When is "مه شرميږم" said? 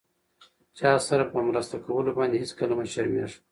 2.77-3.41